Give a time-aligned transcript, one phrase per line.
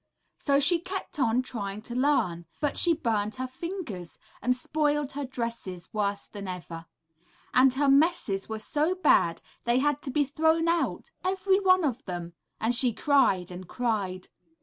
[0.47, 5.25] ''So she kept on trying to learn, but she burned her fingers and spoiled her
[5.25, 6.87] dresses worse than ever,
[7.53, 12.03] and her messes were so bad they had to be thrown out, every one of
[12.05, 14.29] them; and she cried and cried.